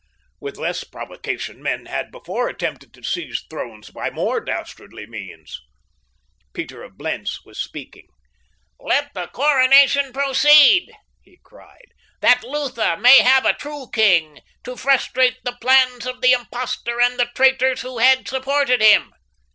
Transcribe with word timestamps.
With 0.39 0.57
less 0.57 0.83
provocation 0.83 1.61
men 1.61 1.85
had 1.85 2.09
before 2.09 2.49
attempted 2.49 2.91
to 2.95 3.03
seize 3.03 3.45
thrones 3.47 3.91
by 3.91 4.09
more 4.09 4.41
dastardly 4.43 5.05
means. 5.05 5.61
Peter 6.53 6.81
of 6.81 6.97
Blentz 6.97 7.45
was 7.45 7.59
speaking. 7.61 8.07
"Let 8.79 9.13
the 9.13 9.27
coronation 9.27 10.11
proceed," 10.11 10.91
he 11.21 11.37
cried, 11.43 11.91
"that 12.21 12.43
Lutha 12.43 12.97
may 12.99 13.19
have 13.21 13.45
a 13.45 13.53
true 13.53 13.89
king 13.93 14.39
to 14.63 14.75
frustrate 14.75 15.37
the 15.43 15.57
plans 15.61 16.07
of 16.07 16.21
the 16.21 16.31
impostor 16.33 16.99
and 16.99 17.19
the 17.19 17.29
traitors 17.35 17.81
who 17.81 17.99
had 17.99 18.27
supported 18.27 18.81
him." 18.81 19.13